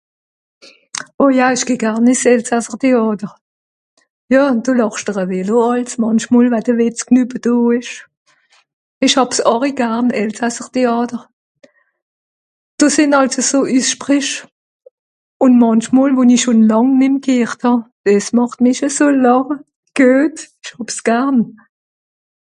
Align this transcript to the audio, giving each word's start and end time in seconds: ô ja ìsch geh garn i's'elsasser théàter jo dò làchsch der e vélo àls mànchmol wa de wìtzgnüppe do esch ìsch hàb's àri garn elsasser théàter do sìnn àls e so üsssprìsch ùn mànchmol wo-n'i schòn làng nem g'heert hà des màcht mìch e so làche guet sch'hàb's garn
ô 1.23 1.25
ja 1.37 1.47
ìsch 1.55 1.67
geh 1.67 1.81
garn 1.83 2.05
i's'elsasser 2.13 2.77
théàter 2.81 3.31
jo 4.33 4.41
dò 4.65 4.71
làchsch 4.79 5.05
der 5.07 5.19
e 5.23 5.25
vélo 5.31 5.57
àls 5.73 5.93
mànchmol 6.01 6.47
wa 6.53 6.59
de 6.65 6.71
wìtzgnüppe 6.79 7.37
do 7.45 7.53
esch 7.77 7.93
ìsch 9.05 9.17
hàb's 9.19 9.39
àri 9.53 9.71
garn 9.81 10.07
elsasser 10.21 10.67
théàter 10.75 11.21
do 12.77 12.85
sìnn 12.95 13.17
àls 13.19 13.35
e 13.41 13.43
so 13.49 13.59
üsssprìsch 13.77 14.35
ùn 15.43 15.53
mànchmol 15.63 16.11
wo-n'i 16.17 16.37
schòn 16.41 16.61
làng 16.71 16.89
nem 17.01 17.13
g'heert 17.23 17.61
hà 17.65 17.73
des 18.05 18.25
màcht 18.37 18.57
mìch 18.63 18.83
e 18.87 18.89
so 18.97 19.05
làche 19.23 19.55
guet 19.97 20.35
sch'hàb's 20.63 20.97
garn 21.07 21.37